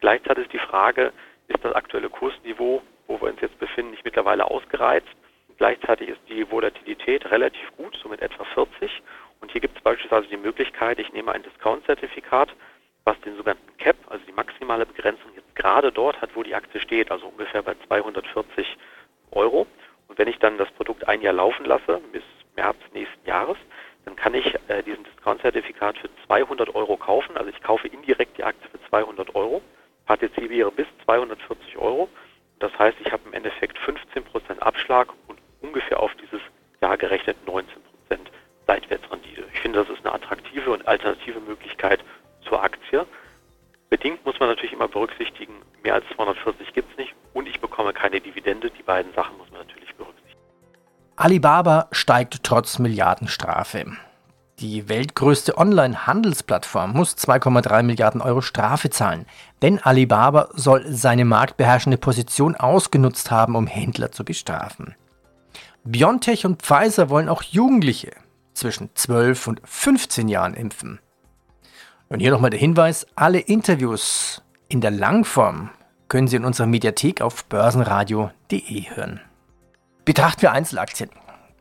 Gleichzeitig 0.00 0.44
ist 0.44 0.52
die 0.52 0.58
Frage, 0.58 1.12
ist 1.48 1.64
das 1.64 1.74
aktuelle 1.74 2.08
Kursniveau, 2.08 2.82
wo 3.06 3.20
wir 3.20 3.28
uns 3.28 3.40
jetzt 3.40 3.58
befinden, 3.58 3.92
nicht 3.92 4.04
mittlerweile 4.04 4.44
ausgereizt? 4.44 5.08
Gleichzeitig 5.58 6.10
ist 6.10 6.20
die 6.28 6.50
Volatilität 6.50 7.30
relativ 7.30 7.74
gut, 7.76 7.98
so 8.02 8.08
mit 8.08 8.20
etwa 8.20 8.44
40. 8.44 9.02
Und 9.40 9.52
hier 9.52 9.60
gibt 9.60 9.76
es 9.76 9.82
beispielsweise 9.82 10.28
die 10.28 10.36
Möglichkeit, 10.36 10.98
ich 10.98 11.12
nehme 11.12 11.32
ein 11.32 11.42
Discount-Zertifikat, 11.42 12.50
was 13.04 13.18
den 13.20 13.36
sogenannten 13.36 13.76
Cap, 13.78 13.96
also 14.08 14.24
die 14.26 14.32
maximale 14.32 14.84
Begrenzung 14.84 15.30
jetzt 15.34 15.54
gerade 15.54 15.92
dort 15.92 16.20
hat, 16.20 16.30
wo 16.34 16.42
die 16.42 16.54
Aktie 16.54 16.80
steht, 16.80 17.10
also 17.10 17.26
ungefähr 17.26 17.62
bei 17.62 17.74
240 17.86 18.76
Euro. 19.30 19.66
Und 20.08 20.18
wenn 20.18 20.28
ich 20.28 20.38
dann 20.38 20.58
das 20.58 20.70
Produkt 20.72 21.08
ein 21.08 21.22
Jahr 21.22 21.34
laufen 21.34 21.64
lasse, 21.64 22.00
bis 22.12 22.22
März 22.56 22.76
nächsten 22.92 23.26
Jahres, 23.26 23.58
dann 24.06 24.16
kann 24.16 24.34
ich 24.34 24.54
äh, 24.68 24.82
diesen 24.84 25.04
Discount-Zertifikat 25.04 25.98
für 25.98 26.08
200 26.26 26.74
Euro 26.74 26.96
kaufen. 26.96 27.36
Also 27.36 27.50
ich 27.50 27.60
kaufe 27.62 27.88
indirekt 27.88 28.38
die 28.38 28.44
Aktie 28.44 28.70
für 28.70 28.80
200 28.88 29.34
Euro, 29.34 29.60
partizipiere 30.06 30.70
bis 30.70 30.86
240 31.04 31.76
Euro. 31.76 32.08
Das 32.60 32.76
heißt, 32.78 32.96
ich 33.04 33.12
habe 33.12 33.22
im 33.26 33.34
Endeffekt 33.34 33.76
15% 33.78 34.60
Abschlag 34.60 35.08
und 35.26 35.38
ungefähr 35.60 36.00
auf 36.00 36.14
dieses 36.14 36.40
Jahr 36.80 36.96
gerechnet 36.96 37.36
19% 37.46 37.66
Seitwärtsrendite. 38.66 39.44
Ich 39.52 39.60
finde, 39.60 39.80
das 39.80 39.90
ist 39.90 40.06
eine 40.06 40.14
attraktive 40.14 40.70
und 40.70 40.86
alternative 40.86 41.40
Möglichkeit 41.40 42.00
zur 42.42 42.62
Aktie. 42.62 43.04
Bedingt 43.90 44.24
muss 44.24 44.38
man 44.38 44.48
natürlich 44.48 44.72
immer 44.72 44.88
berücksichtigen, 44.88 45.54
mehr 45.82 45.94
als 45.94 46.04
240 46.14 46.72
gibt 46.72 46.92
es 46.92 46.96
nicht 46.96 47.14
und 47.34 47.48
ich 47.48 47.60
bekomme 47.60 47.92
keine 47.92 48.20
Dividende. 48.20 48.70
Die 48.70 48.82
beiden 48.82 49.12
Sachen 49.14 49.36
muss 49.36 49.50
man 49.50 49.66
natürlich 49.66 49.94
berücksichtigen. 49.94 50.25
Alibaba 51.18 51.88
steigt 51.92 52.42
trotz 52.42 52.78
Milliardenstrafe. 52.78 53.86
Die 54.58 54.88
weltgrößte 54.90 55.56
Online-Handelsplattform 55.56 56.92
muss 56.92 57.16
2,3 57.16 57.82
Milliarden 57.82 58.20
Euro 58.20 58.42
Strafe 58.42 58.90
zahlen, 58.90 59.24
denn 59.62 59.78
Alibaba 59.78 60.48
soll 60.52 60.84
seine 60.92 61.24
marktbeherrschende 61.24 61.96
Position 61.96 62.54
ausgenutzt 62.54 63.30
haben, 63.30 63.56
um 63.56 63.66
Händler 63.66 64.12
zu 64.12 64.26
bestrafen. 64.26 64.94
BioNTech 65.84 66.44
und 66.44 66.60
Pfizer 66.60 67.08
wollen 67.08 67.30
auch 67.30 67.42
Jugendliche 67.42 68.10
zwischen 68.52 68.90
12 68.94 69.46
und 69.46 69.62
15 69.64 70.28
Jahren 70.28 70.52
impfen. 70.52 71.00
Und 72.10 72.20
hier 72.20 72.30
nochmal 72.30 72.50
der 72.50 72.60
Hinweis, 72.60 73.06
alle 73.14 73.38
Interviews 73.38 74.42
in 74.68 74.82
der 74.82 74.90
Langform 74.90 75.70
können 76.08 76.28
Sie 76.28 76.36
in 76.36 76.44
unserer 76.44 76.66
Mediathek 76.66 77.22
auf 77.22 77.46
börsenradio.de 77.46 78.90
hören. 78.90 79.20
Betrachten 80.06 80.42
wir 80.42 80.52
Einzelaktien. 80.52 81.10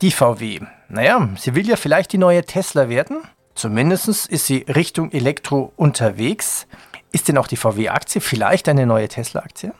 Die 0.04 0.12
VW. 0.12 0.60
Naja, 0.88 1.30
sie 1.36 1.56
will 1.56 1.68
ja 1.68 1.78
vielleicht 1.78 2.14
die 2.14 2.20
neue 2.20 2.44
Tesla 2.46 2.90
werden. 2.90 3.24
Zumindest 3.56 4.08
ist 4.28 4.46
sie 4.46 4.66
Richtung 4.70 5.12
Elektro 5.12 5.74
unterwegs. 5.78 6.68
Ist 7.12 7.28
denn 7.28 7.40
auch 7.40 7.48
die 7.48 7.58
VW-Aktie 7.58 8.22
vielleicht 8.22 8.70
eine 8.70 8.86
neue 8.86 9.08
Tesla-Aktie? 9.08 9.74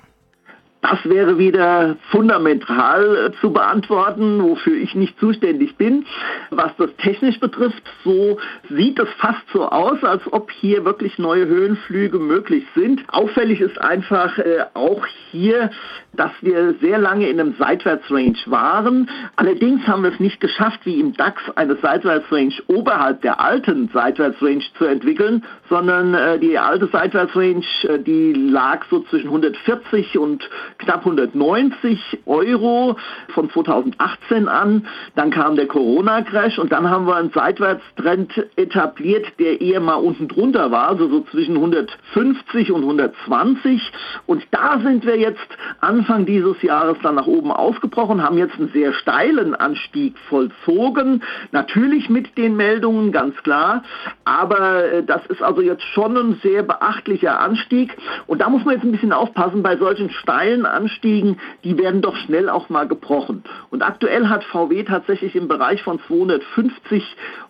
Das 0.88 1.04
wäre 1.04 1.40
wieder 1.40 1.98
fundamental 2.12 3.32
äh, 3.34 3.42
zu 3.42 3.52
beantworten, 3.52 4.44
wofür 4.44 4.76
ich 4.76 4.94
nicht 4.94 5.20
zuständig 5.20 5.78
bin. 5.78 6.06
Was 6.52 6.78
das 6.78 6.92
technisch 6.98 7.40
betrifft, 7.40 7.82
so 8.04 8.38
sieht 8.70 9.00
es 9.00 9.10
fast 9.18 9.42
so 9.52 9.68
aus, 9.68 10.04
als 10.04 10.22
ob 10.32 10.52
hier 10.52 10.86
wirklich 10.86 11.18
neue 11.18 11.48
Höhenflüge 11.48 12.20
möglich 12.20 12.66
sind. 12.76 13.02
Auffällig 13.08 13.62
ist 13.62 13.82
einfach 13.82 14.38
äh, 14.38 14.66
auch 14.76 15.04
hier, 15.32 15.72
dass 16.14 16.32
wir 16.42 16.76
sehr 16.82 17.00
lange 17.00 17.30
in 17.30 17.40
einem 17.40 17.56
Seitwärtsrange 17.58 18.38
waren. 18.46 19.10
Allerdings 19.38 19.88
haben 19.88 20.04
wir 20.04 20.12
es 20.12 20.20
nicht 20.20 20.40
geschafft, 20.40 20.82
wie 20.84 21.00
im 21.00 21.14
DAX 21.14 21.42
eine 21.56 21.78
Seitwärtsrange 21.78 22.54
oberhalb 22.68 23.22
der 23.22 23.40
alten 23.40 23.90
Seitwärtsrange 23.92 24.64
zu 24.78 24.86
entwickeln, 24.86 25.44
sondern 25.68 26.14
äh, 26.14 26.38
die 26.38 26.60
alte 26.60 26.88
Seitwärtsrange, 26.92 27.66
äh, 27.84 27.98
die 27.98 28.34
lag 28.34 28.86
so 28.92 29.00
zwischen 29.10 29.28
140 29.28 30.20
und 30.20 30.48
knapp 30.78 31.00
190 31.00 32.20
Euro 32.26 32.98
von 33.34 33.50
2018 33.50 34.48
an. 34.48 34.88
Dann 35.16 35.32
kam 35.32 35.56
der 35.56 35.68
Corona-Crash 35.68 36.60
und 36.60 36.72
dann 36.72 36.90
haben 36.90 37.08
wir 37.08 37.16
einen 37.16 37.32
Seitwärtstrend 37.32 38.32
etabliert, 38.56 39.26
der 39.40 39.62
eher 39.62 39.80
mal 39.80 39.96
unten 39.96 40.28
drunter 40.28 40.72
war, 40.72 40.90
also 40.90 41.10
so 41.10 41.22
zwischen 41.32 41.56
150 41.56 42.72
und 42.72 42.82
120. 42.82 43.82
Und 44.26 44.44
da 44.52 44.80
sind 44.80 45.06
wir 45.06 45.18
jetzt 45.18 45.48
Anfang 45.82 46.26
dieses 46.26 46.62
Jahres 46.62 46.98
dann 47.04 47.16
nach 47.16 47.28
oben 47.28 47.52
ausgebrochen, 47.52 48.24
haben 48.24 48.38
jetzt 48.38 48.56
einen 48.56 48.70
sehr 48.70 48.94
steilen 48.94 49.56
Anstieg 49.56 50.18
vollzogen. 50.30 51.24
Natürlich 51.52 52.10
mit 52.10 52.38
den 52.38 52.56
Meldungen, 52.56 53.12
ganz 53.12 53.36
klar. 53.44 53.84
Aber 54.24 54.86
äh, 54.86 55.04
das 55.04 55.26
ist 55.28 55.42
also 55.42 55.62
jetzt 55.62 55.84
schon 55.94 56.18
ein 56.18 56.40
sehr 56.44 56.64
beachtlicher 56.64 57.40
Anstieg. 57.40 57.96
Und 58.28 58.42
da 58.42 58.50
muss 58.50 58.66
man 58.66 58.76
jetzt 58.76 58.84
ein 58.84 58.92
bisschen 58.92 59.14
aufpassen 59.14 59.64
bei 59.64 59.78
solchen 59.78 60.10
steilen 60.10 60.65
Anstiegen, 60.70 61.40
die 61.64 61.78
werden 61.78 62.02
doch 62.02 62.16
schnell 62.16 62.50
auch 62.50 62.70
mal 62.70 62.88
gebrochen. 62.88 63.44
Und 63.70 63.84
aktuell 63.84 64.28
hat 64.28 64.44
VW 64.44 64.84
tatsächlich 64.84 65.36
im 65.36 65.48
Bereich 65.48 65.84
von 65.84 66.00
250 66.08 67.04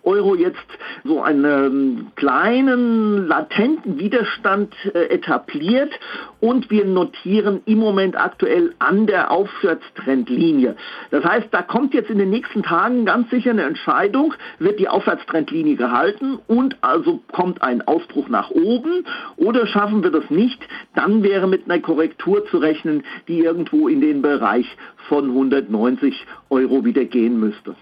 Euro 0.03 0.36
jetzt 0.36 0.57
so 1.03 1.22
einen 1.22 1.45
ähm, 1.45 2.07
kleinen 2.15 3.27
latenten 3.27 4.00
Widerstand 4.00 4.74
äh, 4.93 5.05
etabliert 5.10 5.91
und 6.39 6.69
wir 6.69 6.86
notieren 6.86 7.62
im 7.65 7.79
Moment 7.79 8.15
aktuell 8.15 8.74
an 8.79 9.07
der 9.07 9.31
Aufwärtstrendlinie. 9.31 10.75
Das 11.12 11.24
heißt, 11.24 11.48
da 11.51 11.62
kommt 11.62 11.93
jetzt 11.93 12.10
in 12.10 12.19
den 12.19 12.29
nächsten 12.29 12.63
Tagen 12.63 13.05
ganz 13.05 13.29
sicher 13.29 13.51
eine 13.51 13.63
Entscheidung, 13.63 14.34
wird 14.60 14.79
die 14.79 14.88
Aufwärtstrendlinie 14.88 15.75
gehalten 15.75 16.39
und 16.48 16.77
also 16.81 17.22
kommt 17.31 17.62
ein 17.62 17.81
Ausbruch 17.88 18.29
nach 18.29 18.51
oben 18.51 19.05
oder 19.38 19.65
schaffen 19.67 20.03
wir 20.03 20.12
das 20.12 20.29
nicht, 20.29 20.62
dann 20.93 21.24
wäre 21.24 21.48
mit 21.48 21.65
einer 21.65 21.81
Korrektur 21.81 22.45
zu 22.48 22.57
rechnen, 22.57 23.03
die 23.27 23.39
irgendwo 23.39 23.88
in 23.88 24.01
den 24.01 24.21
Bereich 24.21 24.65
von 25.09 25.29
190 25.29 26.25
Euro 26.50 26.85
wieder 26.85 27.05
gehen 27.05 27.39
müsste. 27.39 27.75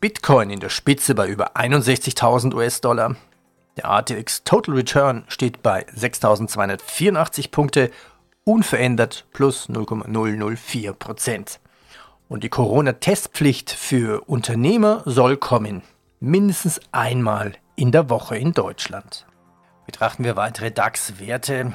Bitcoin 0.00 0.50
in 0.50 0.60
der 0.60 0.68
Spitze 0.68 1.14
bei 1.14 1.28
über 1.28 1.56
61.000 1.56 2.54
US-Dollar. 2.54 3.16
Der 3.76 3.90
ATX 3.90 4.44
Total 4.44 4.74
Return 4.74 5.24
steht 5.28 5.62
bei 5.62 5.86
6.284 5.88 7.50
Punkte, 7.50 7.90
unverändert 8.44 9.26
plus 9.32 9.68
0,004 9.68 10.92
Prozent. 10.92 11.58
Und 12.28 12.44
die 12.44 12.48
Corona-Testpflicht 12.48 13.70
für 13.70 14.22
Unternehmer 14.28 15.02
soll 15.06 15.36
kommen, 15.36 15.82
mindestens 16.20 16.80
einmal 16.92 17.52
in 17.76 17.90
der 17.90 18.10
Woche 18.10 18.36
in 18.36 18.52
Deutschland. 18.52 19.26
Betrachten 19.86 20.24
wir 20.24 20.36
weitere 20.36 20.70
DAX-Werte. 20.70 21.74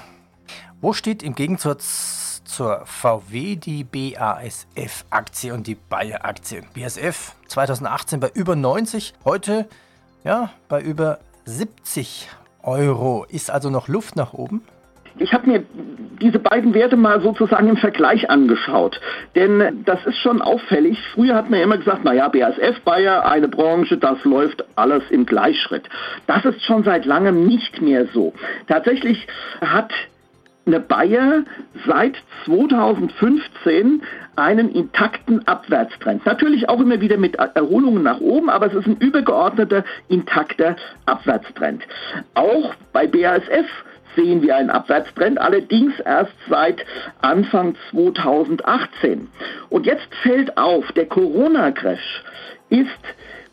Wo 0.82 0.94
steht 0.94 1.22
im 1.24 1.36
Gegensatz 1.36 2.39
zur 2.50 2.82
VW 2.86 3.56
die 3.56 3.84
BASF-Aktie 3.84 5.54
und 5.54 5.68
die 5.68 5.76
Bayer-Aktie? 5.76 6.64
BASF 6.74 7.36
2018 7.48 8.20
bei 8.20 8.32
über 8.34 8.56
90, 8.56 9.14
heute 9.24 9.68
ja 10.24 10.50
bei 10.68 10.82
über 10.82 11.20
70 11.46 12.28
Euro. 12.64 13.26
Ist 13.30 13.52
also 13.52 13.70
noch 13.70 13.88
Luft 13.88 14.16
nach 14.16 14.34
oben? 14.34 14.64
Ich 15.18 15.34
habe 15.34 15.48
mir 15.48 15.64
diese 16.22 16.40
beiden 16.40 16.74
Werte 16.74 16.96
mal 16.96 17.22
sozusagen 17.22 17.68
im 17.68 17.78
Vergleich 17.78 18.30
angeschaut. 18.30 19.00
Denn 19.36 19.84
das 19.86 20.06
ist 20.06 20.18
schon 20.18 20.42
auffällig. 20.42 20.98
Früher 21.14 21.36
hat 21.36 21.50
man 21.50 21.60
immer 21.60 21.78
gesagt, 21.78 22.04
naja, 22.04 22.28
BASF, 22.30 22.82
Bayer, 22.84 23.26
eine 23.26 23.48
Branche, 23.48 23.98
das 23.98 24.24
läuft 24.24 24.64
alles 24.76 25.04
im 25.10 25.26
Gleichschritt. 25.26 25.88
Das 26.28 26.46
ist 26.46 26.64
schon 26.64 26.84
seit 26.84 27.06
langem 27.06 27.46
nicht 27.46 27.82
mehr 27.82 28.08
so. 28.14 28.34
Tatsächlich 28.68 29.28
hat 29.62 29.92
Bayer 30.78 31.44
seit 31.88 32.16
2015 32.46 34.04
einen 34.36 34.70
intakten 34.70 35.48
Abwärtstrend. 35.48 36.26
Natürlich 36.26 36.70
auch 36.70 36.80
immer 36.80 37.02
wieder 37.02 37.18
mit 37.18 37.36
Erholungen 37.36 38.04
nach 38.04 38.20
oben, 38.20 38.50
aber 38.50 38.68
es 38.68 38.74
ist 38.74 38.86
ein 38.86 38.98
übergeordneter, 38.98 39.84
intakter 40.08 40.76
Abwärtstrend. 41.08 41.82
Auch 42.36 42.76
bei 42.94 43.08
BASF 43.08 43.66
sehen 44.16 44.42
wir 44.42 44.56
einen 44.56 44.70
Abwärtstrend, 44.70 45.40
allerdings 45.40 46.00
erst 46.02 46.34
seit 46.50 46.86
Anfang 47.22 47.76
2018. 47.92 49.28
Und 49.70 49.86
jetzt 49.86 50.14
fällt 50.22 50.58
auf, 50.58 50.92
der 50.94 51.08
Corona-Crash 51.08 52.24
ist 52.70 52.88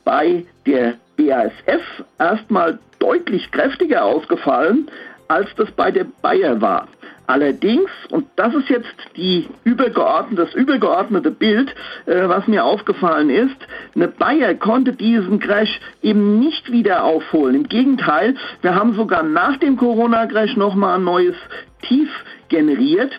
bei 0.04 0.44
der 0.66 0.94
BASF 1.16 2.04
erstmal 2.18 2.78
deutlich 2.98 3.50
kräftiger 3.50 4.04
ausgefallen, 4.04 4.90
als 5.28 5.48
das 5.56 5.70
bei 5.72 5.90
der 5.90 6.06
Bayer 6.22 6.60
war. 6.60 6.88
Allerdings, 7.26 7.90
und 8.10 8.26
das 8.36 8.54
ist 8.54 8.68
jetzt 8.68 8.94
die 9.16 9.48
übergeordnete, 9.64 10.44
das 10.44 10.54
übergeordnete 10.54 11.30
Bild, 11.30 11.74
äh, 12.06 12.28
was 12.28 12.46
mir 12.46 12.64
aufgefallen 12.64 13.30
ist, 13.30 13.56
eine 13.94 14.08
Bayer 14.08 14.54
konnte 14.54 14.92
diesen 14.92 15.40
Crash 15.40 15.80
eben 16.02 16.38
nicht 16.38 16.70
wieder 16.70 17.04
aufholen. 17.04 17.56
Im 17.56 17.68
Gegenteil, 17.68 18.36
wir 18.62 18.74
haben 18.74 18.94
sogar 18.94 19.22
nach 19.22 19.56
dem 19.56 19.76
Corona-Crash 19.76 20.56
nochmal 20.56 20.98
ein 20.98 21.04
neues 21.04 21.36
Tief 21.82 22.10
generiert, 22.48 23.12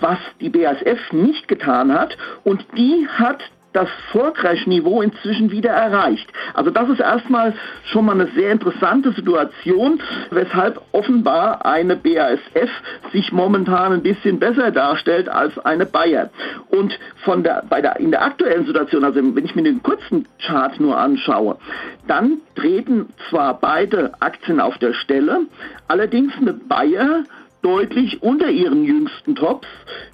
was 0.00 0.18
die 0.40 0.50
BASF 0.50 1.12
nicht 1.12 1.48
getan 1.48 1.92
hat. 1.92 2.16
Und 2.44 2.64
die 2.76 3.08
hat 3.08 3.42
das 3.78 3.88
Vorcrash-Niveau 4.10 5.02
inzwischen 5.02 5.52
wieder 5.52 5.70
erreicht. 5.70 6.28
Also 6.52 6.70
das 6.70 6.88
ist 6.88 6.98
erstmal 6.98 7.54
schon 7.92 8.06
mal 8.06 8.20
eine 8.20 8.26
sehr 8.34 8.50
interessante 8.50 9.12
Situation, 9.12 10.02
weshalb 10.30 10.80
offenbar 10.90 11.64
eine 11.64 11.94
BASF 11.94 12.70
sich 13.12 13.30
momentan 13.30 13.92
ein 13.92 14.02
bisschen 14.02 14.40
besser 14.40 14.72
darstellt 14.72 15.28
als 15.28 15.56
eine 15.60 15.86
Bayer. 15.86 16.30
Und 16.70 16.98
von 17.24 17.44
der, 17.44 17.62
bei 17.68 17.80
der, 17.80 18.00
in 18.00 18.10
der 18.10 18.24
aktuellen 18.24 18.66
Situation, 18.66 19.04
also 19.04 19.20
wenn 19.20 19.44
ich 19.44 19.54
mir 19.54 19.62
den 19.62 19.80
kurzen 19.80 20.26
Chart 20.44 20.80
nur 20.80 20.98
anschaue, 20.98 21.56
dann 22.08 22.38
treten 22.56 23.10
zwar 23.30 23.60
beide 23.60 24.12
Aktien 24.18 24.58
auf 24.58 24.76
der 24.78 24.92
Stelle, 24.92 25.42
allerdings 25.86 26.32
eine 26.40 26.52
Bayer 26.52 27.22
deutlich 27.62 28.22
unter 28.22 28.50
ihren 28.50 28.84
jüngsten 28.84 29.34
Tops, 29.34 29.66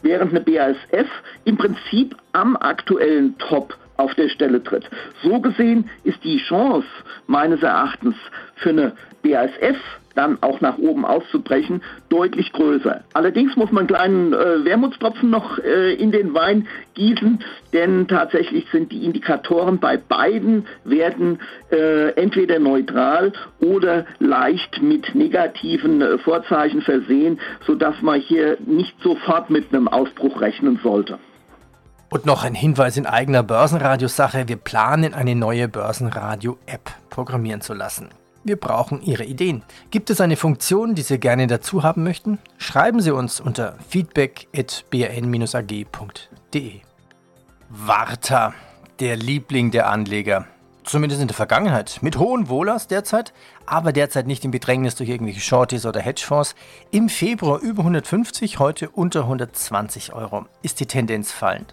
während 0.02 0.30
eine 0.30 0.40
BASF 0.40 1.08
im 1.44 1.56
Prinzip 1.56 2.16
am 2.32 2.56
aktuellen 2.56 3.36
Top 3.38 3.76
auf 3.96 4.14
der 4.14 4.28
Stelle 4.28 4.62
tritt. 4.62 4.88
So 5.22 5.40
gesehen 5.40 5.88
ist 6.02 6.22
die 6.24 6.38
Chance 6.38 6.88
meines 7.26 7.62
Erachtens 7.62 8.16
für 8.56 8.70
eine 8.70 8.92
BASF 9.22 9.78
dann 10.14 10.38
auch 10.42 10.60
nach 10.60 10.78
oben 10.78 11.04
auszubrechen, 11.04 11.82
deutlich 12.08 12.52
größer. 12.52 13.02
Allerdings 13.12 13.56
muss 13.56 13.70
man 13.70 13.80
einen 13.80 13.88
kleinen 13.88 14.32
äh, 14.32 14.64
Wermutstropfen 14.64 15.30
noch 15.30 15.58
äh, 15.58 15.94
in 15.94 16.12
den 16.12 16.34
Wein 16.34 16.66
gießen, 16.94 17.40
denn 17.72 18.08
tatsächlich 18.08 18.66
sind 18.70 18.92
die 18.92 19.04
Indikatoren 19.04 19.78
bei 19.78 19.96
beiden 19.96 20.66
Werten 20.84 21.38
äh, 21.70 22.10
entweder 22.12 22.58
neutral 22.58 23.32
oder 23.60 24.06
leicht 24.18 24.80
mit 24.82 25.14
negativen 25.14 26.00
äh, 26.00 26.18
Vorzeichen 26.18 26.82
versehen, 26.82 27.40
sodass 27.66 28.00
man 28.02 28.20
hier 28.20 28.56
nicht 28.64 28.94
sofort 29.02 29.50
mit 29.50 29.72
einem 29.72 29.88
Ausbruch 29.88 30.40
rechnen 30.40 30.78
sollte. 30.82 31.18
Und 32.10 32.26
noch 32.26 32.44
ein 32.44 32.54
Hinweis 32.54 32.96
in 32.96 33.06
eigener 33.06 33.42
Börsenradiosache. 33.42 34.46
Wir 34.46 34.56
planen 34.56 35.14
eine 35.14 35.34
neue 35.34 35.66
Börsenradio-App 35.66 36.92
programmieren 37.10 37.60
zu 37.60 37.74
lassen. 37.74 38.10
Wir 38.44 38.56
brauchen 38.56 39.02
Ihre 39.02 39.24
Ideen. 39.24 39.62
Gibt 39.90 40.10
es 40.10 40.20
eine 40.20 40.36
Funktion, 40.36 40.94
die 40.94 41.00
Sie 41.00 41.18
gerne 41.18 41.46
dazu 41.46 41.82
haben 41.82 42.04
möchten? 42.04 42.38
Schreiben 42.58 43.00
Sie 43.00 43.10
uns 43.10 43.40
unter 43.40 43.78
feedback.bn-ag.de. 43.88 46.80
Warta, 47.70 48.52
der 49.00 49.16
Liebling 49.16 49.70
der 49.70 49.88
Anleger. 49.88 50.46
Zumindest 50.84 51.22
in 51.22 51.28
der 51.28 51.34
Vergangenheit. 51.34 52.00
Mit 52.02 52.18
hohen 52.18 52.50
Wohlers 52.50 52.86
derzeit, 52.86 53.32
aber 53.64 53.94
derzeit 53.94 54.26
nicht 54.26 54.44
im 54.44 54.50
Bedrängnis 54.50 54.94
durch 54.94 55.08
irgendwelche 55.08 55.40
Shorties 55.40 55.86
oder 55.86 56.00
Hedgefonds. 56.00 56.54
Im 56.90 57.08
Februar 57.08 57.60
über 57.60 57.80
150, 57.80 58.58
heute 58.58 58.90
unter 58.90 59.20
120 59.20 60.12
Euro. 60.12 60.44
Ist 60.60 60.80
die 60.80 60.86
Tendenz 60.86 61.32
fallend? 61.32 61.72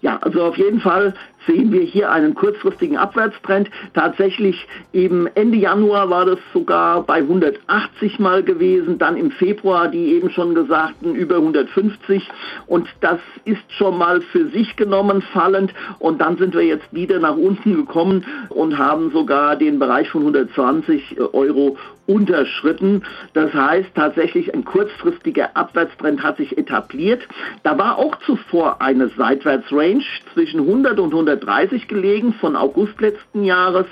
Ja, 0.00 0.18
also 0.18 0.42
auf 0.42 0.58
jeden 0.58 0.80
Fall 0.80 1.14
sehen 1.46 1.72
wir 1.72 1.82
hier 1.82 2.10
einen 2.10 2.34
kurzfristigen 2.34 2.96
Abwärtstrend. 2.96 3.70
Tatsächlich 3.94 4.66
eben 4.92 5.26
Ende 5.34 5.58
Januar 5.58 6.10
war 6.10 6.26
das 6.26 6.38
sogar 6.52 7.02
bei 7.02 7.16
180 7.16 8.18
mal 8.18 8.42
gewesen, 8.42 8.98
dann 8.98 9.16
im 9.16 9.30
Februar 9.30 9.88
die 9.88 10.14
eben 10.14 10.30
schon 10.30 10.54
gesagten 10.54 11.14
über 11.14 11.36
150 11.36 12.28
und 12.66 12.88
das 13.00 13.18
ist 13.44 13.70
schon 13.72 13.98
mal 13.98 14.20
für 14.20 14.48
sich 14.48 14.76
genommen 14.76 15.22
fallend 15.32 15.72
und 15.98 16.20
dann 16.20 16.36
sind 16.36 16.54
wir 16.54 16.62
jetzt 16.62 16.92
wieder 16.92 17.18
nach 17.18 17.36
unten 17.36 17.74
gekommen 17.74 18.24
und 18.48 18.78
haben 18.78 19.10
sogar 19.10 19.56
den 19.56 19.78
Bereich 19.78 20.08
von 20.10 20.22
120 20.22 21.20
Euro 21.32 21.76
unterschritten. 22.06 23.02
Das 23.32 23.52
heißt 23.52 23.90
tatsächlich 23.94 24.52
ein 24.54 24.64
kurzfristiger 24.64 25.56
Abwärtstrend 25.56 26.22
hat 26.22 26.36
sich 26.36 26.56
etabliert. 26.58 27.26
Da 27.62 27.78
war 27.78 27.98
auch 27.98 28.16
zuvor 28.26 28.80
eine 28.80 29.08
Seitwärtsrange 29.08 30.04
zwischen 30.32 30.60
100 30.60 30.98
und 30.98 31.14
130 31.34 31.88
gelegen 31.88 32.34
von 32.34 32.56
August 32.56 33.00
letzten 33.00 33.44
Jahres 33.44 33.86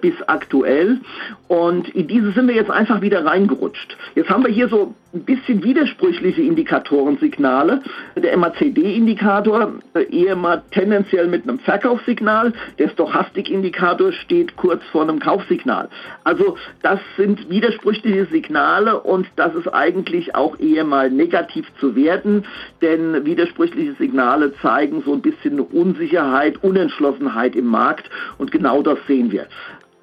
bis 0.00 0.14
aktuell 0.26 1.00
und 1.48 1.88
in 1.90 2.06
diese 2.08 2.32
sind 2.32 2.48
wir 2.48 2.54
jetzt 2.54 2.70
einfach 2.70 3.00
wieder 3.00 3.24
reingerutscht. 3.24 3.96
Jetzt 4.14 4.30
haben 4.30 4.44
wir 4.44 4.52
hier 4.52 4.68
so 4.68 4.94
ein 5.14 5.24
bisschen 5.24 5.62
widersprüchliche 5.62 6.42
Indikatorensignale. 6.42 7.82
Der 8.16 8.36
MACD-Indikator 8.36 9.74
äh, 9.94 10.02
eher 10.10 10.34
mal 10.34 10.62
tendenziell 10.72 11.28
mit 11.28 11.44
einem 11.44 11.60
Verkaufssignal, 11.60 12.52
der 12.78 12.88
Stochastik-Indikator 12.88 14.12
steht 14.12 14.56
kurz 14.56 14.82
vor 14.90 15.02
einem 15.02 15.20
Kaufsignal. 15.20 15.88
Also 16.24 16.56
das 16.82 16.98
sind 17.16 17.48
widersprüchliche 17.48 18.26
Signale 18.26 19.00
und 19.00 19.28
das 19.36 19.54
ist 19.54 19.68
eigentlich 19.68 20.34
auch 20.34 20.58
eher 20.58 20.84
mal 20.84 21.10
negativ 21.10 21.66
zu 21.78 21.94
werten, 21.94 22.44
denn 22.82 23.24
widersprüchliche 23.24 23.94
Signale 23.94 24.52
zeigen 24.60 25.02
so 25.06 25.12
ein 25.12 25.22
bisschen 25.22 25.60
Unsicherheit, 25.60 26.62
Unentschlossenheit 26.84 27.56
im 27.56 27.66
Markt 27.66 28.10
und 28.38 28.52
genau 28.52 28.82
das 28.82 28.98
sehen 29.06 29.32
wir. 29.32 29.46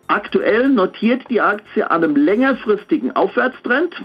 Aktuell 0.08 0.68
notiert 0.68 1.22
die 1.30 1.40
Aktie 1.40 1.90
an 1.90 2.04
einem 2.04 2.16
längerfristigen 2.16 3.16
Aufwärtstrend. 3.16 3.96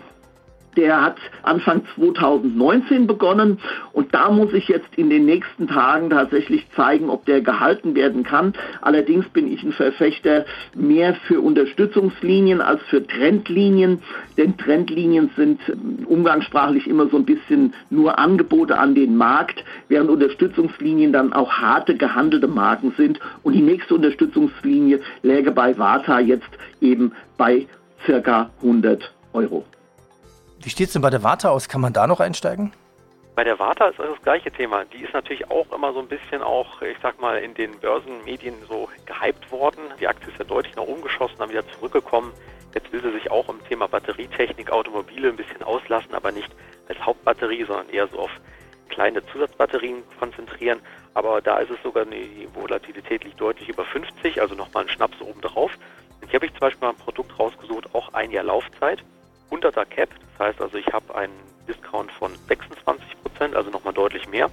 Der 0.77 1.03
hat 1.03 1.17
Anfang 1.43 1.83
2019 1.95 3.07
begonnen 3.07 3.59
und 3.93 4.15
da 4.15 4.31
muss 4.31 4.53
ich 4.53 4.69
jetzt 4.69 4.95
in 4.97 5.09
den 5.09 5.25
nächsten 5.25 5.69
Tagen 5.69 6.11
tatsächlich 6.11 6.67
zeigen, 6.77 7.09
ob 7.09 7.25
der 7.25 7.41
gehalten 7.41 7.95
werden 7.95 8.25
kann. 8.25 8.53
Allerdings 8.83 9.27
bin 9.31 9.51
ich 9.51 9.63
ein 9.63 9.73
Verfechter 9.73 10.45
mehr 10.75 11.15
für 11.27 11.41
Unterstützungslinien 11.41 12.61
als 12.61 12.83
für 12.91 13.07
Trendlinien, 13.07 14.03
denn 14.37 14.57
Trendlinien 14.59 15.31
sind 15.37 15.61
umgangssprachlich 16.07 16.87
immer 16.87 17.09
so 17.09 17.17
ein 17.17 17.25
bisschen 17.25 17.73
nur 17.89 18.19
Angebote 18.19 18.79
an 18.79 18.95
den 18.95 19.17
Markt, 19.17 19.65
während 19.89 20.11
Unterstützungslinien 20.11 21.13
dann 21.13 21.33
auch 21.33 21.53
harte 21.53 21.97
gehandelte 21.97 22.49
Marken 22.49 22.93
sind 22.97 23.19
und 23.43 23.55
die 23.55 23.63
nächste 23.63 23.95
Unterstützungslinie 23.95 25.01
läge 25.23 25.53
bei 25.53 25.79
Vata 25.79 26.21
jetzt 26.21 26.51
eben 26.81 27.13
bei 27.39 27.67
circa 28.05 28.51
100 28.63 29.13
Euro. 29.33 29.65
Wie 30.63 30.71
steht 30.71 30.89
es 30.89 30.93
denn 30.93 31.03
bei 31.03 31.11
der 31.11 31.23
Warta 31.23 31.51
aus? 31.51 31.69
Kann 31.69 31.81
man 31.81 31.93
da 31.93 32.07
noch 32.07 32.21
einsteigen? 32.21 32.73
Bei 33.37 33.45
der 33.45 33.59
Warta 33.59 33.89
ist 33.89 33.99
das, 33.99 34.23
gleiche 34.23 34.51
Thema. 34.51 34.85
Die 34.87 35.05
ist 35.05 35.13
natürlich 35.13 35.51
auch 35.51 35.71
immer 35.71 35.93
so 35.93 36.01
ein 36.01 36.09
bisschen 36.09 36.43
auch, 36.43 36.81
ich 36.81 36.97
sag 37.03 37.21
mal, 37.21 37.37
in 37.37 37.53
den 37.53 37.79
Börsenmedien 37.79 38.55
so 38.67 38.89
gehypt 39.05 39.53
worden. 39.53 39.81
Die 40.01 40.09
Aktie 40.09 40.31
ist 40.31 40.39
ja 40.39 40.45
deutlich 40.45 40.75
nach 40.75 40.85
oben 40.85 41.03
geschossen, 41.03 41.37
dann 41.39 41.51
wieder 41.51 41.69
zurückgekommen. 41.73 42.33
Jetzt 42.75 42.91
will 42.93 43.03
sie 43.03 43.13
sich 43.13 43.31
auch 43.31 43.49
im 43.51 43.63
Thema 43.69 43.89
Batterietechnik, 43.89 44.71
Automobile 44.73 45.29
ein 45.29 45.37
bisschen 45.37 45.63
auslassen, 45.63 46.15
aber 46.15 46.33
nicht 46.33 46.51
als 46.89 46.99
Hauptbatterie, 47.05 47.65
sondern 47.65 47.91
eher 47.91 48.09
so 48.09 48.21
auf 48.21 48.31
kleine 48.89 49.25
Zusatzbatterien 49.27 50.03
konzentrieren. 50.19 50.81
Aber 51.13 51.43
da 51.43 51.59
ist 51.59 51.71
es 51.71 51.83
sogar, 51.83 52.07
die 52.07 52.49
Volatilität 52.55 53.25
liegt 53.25 53.41
deutlich 53.41 53.69
über 53.69 53.85
50, 53.85 54.41
also 54.41 54.55
nochmal 54.55 54.85
ein 54.85 54.89
Schnaps 54.89 55.21
oben 55.21 55.43
drauf. 55.43 55.73
Und 56.23 56.31
hier 56.31 56.39
habe 56.39 56.47
ich 56.47 56.53
zum 56.53 56.61
Beispiel 56.61 56.87
mal 56.89 56.95
ein 56.95 56.99
Produkt 56.99 57.39
rausgesucht, 57.39 57.95
auch 57.95 58.15
ein 58.15 58.31
Jahr 58.31 58.45
Laufzeit, 58.45 59.05
100er 59.51 59.85
Cap, 59.85 60.11
das 60.39 60.49
heißt 60.49 60.61
also, 60.61 60.77
ich 60.77 60.87
habe 60.93 61.15
einen 61.15 61.35
Discount 61.69 62.13
von 62.13 62.33
26 62.49 63.23
Prozent, 63.23 63.57
also 63.57 63.71
nochmal 63.71 63.95
deutlich 63.95 64.29
mehr. 64.29 64.51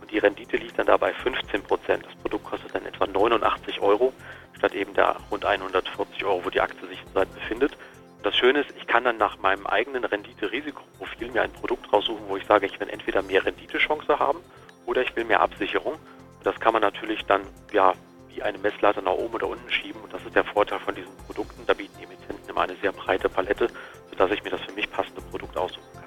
Und 0.00 0.10
die 0.10 0.18
Rendite 0.18 0.56
liegt 0.56 0.78
dann 0.78 0.86
da 0.86 0.96
bei 0.96 1.12
15 1.12 1.62
Prozent. 1.62 2.04
Das 2.04 2.14
Produkt 2.16 2.44
kostet 2.44 2.74
dann 2.74 2.86
etwa 2.86 3.06
89 3.06 3.80
Euro, 3.80 4.12
statt 4.56 4.74
eben 4.74 4.94
der 4.94 5.16
rund 5.30 5.44
140 5.44 6.24
Euro, 6.24 6.44
wo 6.44 6.50
die 6.50 6.60
Aktie 6.60 6.86
sich 6.88 7.02
zurzeit 7.04 7.32
befindet. 7.34 7.76
Und 8.16 8.26
das 8.26 8.36
Schöne 8.36 8.60
ist, 8.60 8.70
ich 8.76 8.86
kann 8.86 9.04
dann 9.04 9.18
nach 9.18 9.38
meinem 9.38 9.66
eigenen 9.66 10.04
Rendite-Risikoprofil 10.04 11.30
mir 11.30 11.42
ein 11.42 11.52
Produkt 11.52 11.92
raussuchen, 11.92 12.24
wo 12.28 12.36
ich 12.36 12.46
sage, 12.46 12.66
ich 12.66 12.78
will 12.80 12.88
entweder 12.88 13.22
mehr 13.22 13.44
Renditechance 13.44 14.18
haben 14.18 14.40
oder 14.86 15.02
ich 15.02 15.14
will 15.16 15.24
mehr 15.24 15.40
Absicherung. 15.40 15.94
Und 15.94 16.46
das 16.46 16.58
kann 16.60 16.72
man 16.72 16.82
natürlich 16.82 17.24
dann, 17.26 17.42
ja, 17.72 17.94
wie 18.28 18.42
eine 18.42 18.58
Messlatte 18.58 19.02
nach 19.02 19.12
oben 19.12 19.34
oder 19.34 19.48
unten 19.48 19.70
schieben. 19.70 20.00
Und 20.00 20.12
das 20.12 20.24
ist 20.24 20.34
der 20.34 20.44
Vorteil 20.44 20.80
von 20.80 20.94
diesen 20.94 21.16
Produkten. 21.26 21.64
Da 21.66 21.74
bieten 21.74 21.94
die 21.98 22.04
Emittenten 22.04 22.48
immer 22.48 22.62
eine 22.62 22.76
sehr 22.76 22.92
breite 22.92 23.28
Palette, 23.28 23.68
sodass 24.12 24.30
ich 24.30 24.44
mir 24.44 24.50
das 24.50 24.60
für 24.60 24.72
mich 24.72 24.88
passende 24.90 25.20
Produkt 25.22 25.56
aussuchen 25.56 25.82
kann. 25.94 26.02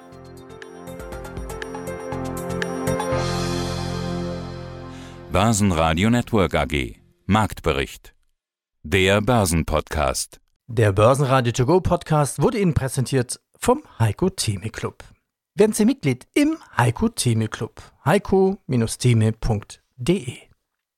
Börsenradio 5.32 6.10
Network 6.10 6.56
AG 6.56 6.96
Marktbericht 7.26 8.16
Der 8.84 9.22
Börsenpodcast 9.22 10.40
Der 10.68 10.92
Börsenradio 10.94 11.52
To 11.52 11.66
Go 11.66 11.82
Podcast 11.82 12.42
wurde 12.42 12.60
Ihnen 12.60 12.74
präsentiert 12.74 13.40
vom 13.60 13.84
Heiko 14.00 14.30
Theme 14.30 14.70
Club. 14.70 15.04
Werden 15.56 15.74
Sie 15.74 15.86
Mitglied 15.86 16.28
im 16.36 16.58
Heiko 16.78 17.10
Theme 17.10 17.48
Club. 17.48 17.82
heiko-theme.de 18.06 20.38